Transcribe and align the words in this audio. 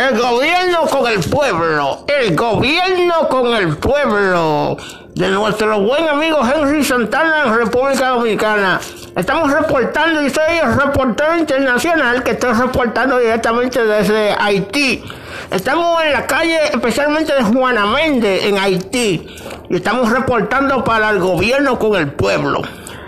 El 0.00 0.18
gobierno 0.18 0.86
con 0.86 1.06
el 1.12 1.20
pueblo. 1.20 2.06
El 2.06 2.34
gobierno 2.34 3.28
con 3.28 3.54
el 3.54 3.76
pueblo. 3.76 4.78
De 5.14 5.28
nuestro 5.28 5.78
buen 5.82 6.08
amigo 6.08 6.40
Henry 6.42 6.82
Santana 6.82 7.44
en 7.44 7.54
República 7.54 8.08
Dominicana. 8.08 8.80
Estamos 9.14 9.52
reportando, 9.52 10.22
y 10.22 10.30
soy 10.30 10.56
el 10.62 10.74
reportero 10.74 11.36
internacional 11.36 12.22
que 12.22 12.30
estoy 12.30 12.54
reportando 12.54 13.18
directamente 13.18 13.84
desde 13.84 14.34
Haití. 14.40 15.04
Estamos 15.50 16.02
en 16.02 16.12
la 16.14 16.26
calle, 16.26 16.58
especialmente 16.72 17.34
de 17.34 17.42
Juana 17.42 17.84
Méndez, 17.84 18.44
en 18.44 18.56
Haití. 18.56 19.26
Y 19.68 19.76
estamos 19.76 20.08
reportando 20.08 20.82
para 20.82 21.10
el 21.10 21.18
gobierno 21.18 21.78
con 21.78 21.94
el 21.96 22.10
pueblo. 22.10 22.62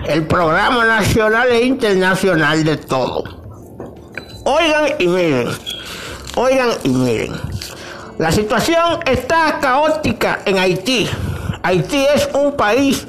El 0.07 0.27
programa 0.27 0.85
nacional 0.85 1.49
e 1.53 1.63
internacional 1.63 2.63
de 2.65 2.77
todo. 2.77 3.25
Oigan 4.45 4.89
y 4.99 5.07
miren. 5.07 5.49
Oigan 6.35 6.71
y 6.85 6.89
miren. 6.89 7.33
La 8.19 8.33
situación 8.33 9.01
está 9.05 9.59
caótica 9.61 10.41
en 10.47 10.59
Haití. 10.59 11.09
Haití 11.63 12.07
es 12.15 12.29
un 12.33 12.57
país 12.57 13.07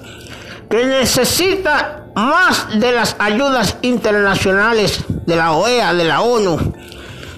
que 0.69 0.85
necesita 0.85 2.07
más 2.15 2.79
de 2.79 2.91
las 2.91 3.15
ayudas 3.19 3.77
internacionales 3.81 5.03
de 5.07 5.35
la 5.35 5.53
OEA, 5.53 5.93
de 5.93 6.03
la 6.03 6.21
ONU, 6.21 6.73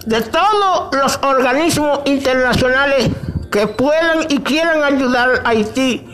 de 0.06 0.22
todos 0.22 0.96
los 0.96 1.20
organismos 1.22 2.00
internacionales 2.06 3.10
que 3.52 3.68
puedan 3.68 4.26
y 4.30 4.40
quieran 4.40 4.84
ayudar 4.84 5.44
a 5.46 5.50
Haití, 5.50 6.08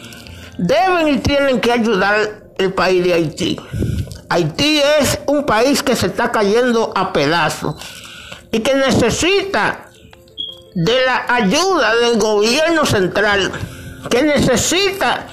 deben 0.58 1.08
y 1.08 1.18
tienen 1.20 1.62
que 1.62 1.72
ayudar 1.72 2.44
el 2.58 2.74
país 2.74 3.04
de 3.04 3.14
Haití. 3.14 3.60
Haití 4.30 4.82
es 5.00 5.20
un 5.28 5.46
país 5.46 5.82
que 5.82 5.96
se 5.96 6.08
está 6.08 6.32
cayendo 6.32 6.92
a 6.96 7.14
pedazos 7.14 8.01
y 8.52 8.60
que 8.60 8.76
necesita 8.76 9.92
de 10.74 11.06
la 11.06 11.26
ayuda 11.28 11.96
del 11.96 12.18
gobierno 12.18 12.86
central, 12.86 13.52
que 14.10 14.24
necesita 14.24 15.28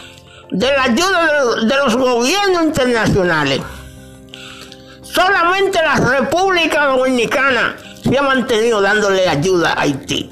de 0.51 0.67
la 0.67 0.85
ayuda 0.85 1.57
de, 1.65 1.77
los 1.77 1.97
gobiernos 1.97 2.65
internacionales. 2.65 3.61
Solamente 5.03 5.81
la 5.83 5.97
República 5.97 6.87
Dominicana 6.87 7.77
se 8.03 8.17
ha 8.17 8.23
mantenido 8.23 8.81
dándole 8.81 9.29
ayuda 9.29 9.73
a 9.73 9.83
Haití. 9.83 10.31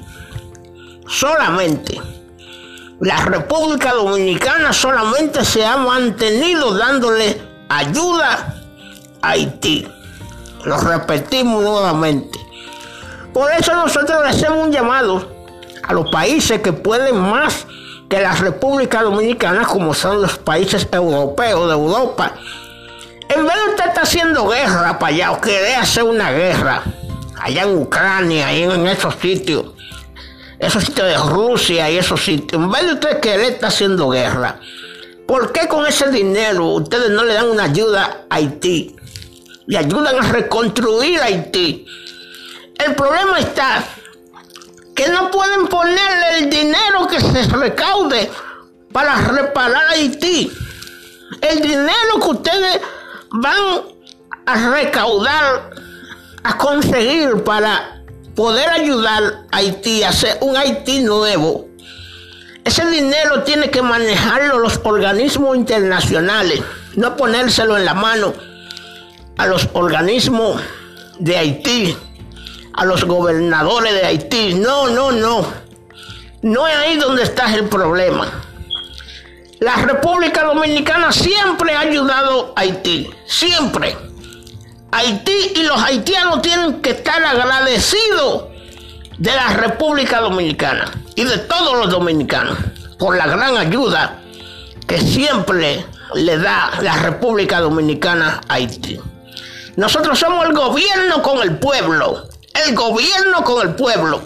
Solamente. 1.07 2.01
La 2.99 3.25
República 3.25 3.93
Dominicana 3.93 4.73
solamente 4.73 5.45
se 5.45 5.63
ha 5.63 5.77
mantenido 5.77 6.75
dándole 6.75 7.39
ayuda 7.69 8.55
a 9.21 9.29
Haití. 9.29 9.87
Lo 10.65 10.77
repetimos 10.79 11.63
nuevamente. 11.63 12.46
Por 13.33 13.51
eso 13.51 13.73
nosotros 13.75 14.21
le 14.23 14.29
hacemos 14.29 14.65
un 14.65 14.71
llamado 14.71 15.37
a 15.83 15.93
los 15.93 16.09
países 16.09 16.61
que 16.61 16.73
pueden 16.73 17.19
más 17.19 17.65
que 18.09 18.19
la 18.21 18.33
República 18.33 19.03
Dominicana, 19.03 19.65
como 19.65 19.93
son 19.93 20.21
los 20.21 20.37
países 20.37 20.87
europeos 20.91 21.67
de 21.67 21.73
Europa. 21.73 22.33
En 23.29 23.45
vez 23.45 23.55
de 23.55 23.69
usted 23.71 23.87
estar 23.87 24.03
haciendo 24.03 24.47
guerra 24.47 24.97
para 24.97 25.13
allá 25.13 25.31
o 25.31 25.41
querer 25.41 25.75
hacer 25.75 26.03
una 26.03 26.31
guerra 26.31 26.83
allá 27.39 27.63
en 27.63 27.77
Ucrania, 27.77 28.53
y 28.53 28.63
en 28.63 28.87
esos 28.87 29.15
sitios, 29.15 29.65
esos 30.59 30.85
sitios 30.85 31.07
de 31.07 31.17
Rusia 31.17 31.89
y 31.91 31.97
esos 31.97 32.23
sitios, 32.23 32.61
en 32.61 32.71
vez 32.71 32.83
de 32.83 32.93
usted 32.93 33.19
querer 33.19 33.51
estar 33.53 33.69
haciendo 33.69 34.09
guerra, 34.09 34.59
¿por 35.27 35.51
qué 35.51 35.67
con 35.67 35.85
ese 35.85 36.09
dinero 36.09 36.67
ustedes 36.67 37.09
no 37.09 37.23
le 37.23 37.33
dan 37.33 37.49
una 37.49 37.65
ayuda 37.65 38.25
a 38.29 38.35
Haití? 38.35 38.95
Y 39.67 39.75
ayudan 39.75 40.23
a 40.23 40.31
reconstruir 40.31 41.19
Haití. 41.21 41.85
El 42.85 42.95
problema 42.95 43.39
está 43.39 43.83
que 44.95 45.07
no 45.09 45.29
pueden 45.29 45.67
ponerle 45.67 46.39
el 46.39 46.49
dinero 46.49 47.07
que 47.07 47.19
se 47.19 47.43
recaude 47.43 48.29
para 48.91 49.15
reparar 49.15 49.87
Haití. 49.89 50.51
El 51.41 51.61
dinero 51.61 52.19
que 52.21 52.29
ustedes 52.29 52.81
van 53.31 53.81
a 54.45 54.69
recaudar, 54.71 55.69
a 56.43 56.57
conseguir 56.57 57.43
para 57.43 58.01
poder 58.35 58.69
ayudar 58.69 59.45
a 59.51 59.57
Haití 59.57 60.03
a 60.03 60.09
hacer 60.09 60.37
un 60.41 60.55
Haití 60.55 60.99
nuevo. 61.01 61.67
Ese 62.63 62.85
dinero 62.89 63.43
tiene 63.43 63.69
que 63.69 63.81
manejarlo 63.81 64.59
los 64.59 64.79
organismos 64.83 65.55
internacionales, 65.55 66.61
no 66.95 67.15
ponérselo 67.15 67.77
en 67.77 67.85
la 67.85 67.93
mano 67.93 68.33
a 69.37 69.45
los 69.45 69.69
organismos 69.73 70.61
de 71.19 71.37
Haití, 71.37 71.97
a 72.77 72.85
los 72.85 73.03
gobernadores 73.03 73.93
de 73.93 74.05
Haití. 74.05 74.53
No, 74.53 74.87
no, 74.87 75.11
no. 75.11 75.45
No 76.43 76.67
es 76.67 76.75
ahí 76.77 76.97
donde 76.97 77.23
está 77.23 77.53
el 77.53 77.65
problema. 77.65 78.31
La 79.59 79.75
República 79.77 80.43
Dominicana 80.43 81.11
siempre 81.11 81.75
ha 81.75 81.81
ayudado 81.81 82.53
a 82.55 82.61
Haití. 82.61 83.09
Siempre. 83.25 83.97
Haití 84.91 85.53
y 85.55 85.63
los 85.63 85.81
haitianos 85.81 86.41
tienen 86.43 86.81
que 86.81 86.91
estar 86.91 87.21
agradecidos 87.23 88.45
de 89.17 89.31
la 89.31 89.49
República 89.49 90.21
Dominicana 90.21 90.91
y 91.15 91.23
de 91.23 91.39
todos 91.39 91.77
los 91.79 91.89
dominicanos 91.89 92.57
por 92.99 93.17
la 93.17 93.25
gran 93.25 93.57
ayuda 93.57 94.21
que 94.87 94.99
siempre 95.01 95.83
le 96.13 96.37
da 96.37 96.73
la 96.81 96.95
República 96.97 97.59
Dominicana 97.59 98.41
a 98.47 98.53
Haití. 98.53 98.99
Nosotros 99.75 100.19
somos 100.19 100.45
el 100.45 100.53
gobierno 100.53 101.21
con 101.23 101.41
el 101.41 101.57
pueblo 101.57 102.27
el 102.65 102.73
gobierno 102.75 103.43
con 103.43 103.67
el 103.67 103.75
pueblo. 103.75 104.25